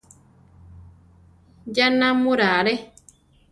Ya 1.75 1.87
námura 1.97 2.47
are! 2.59 2.75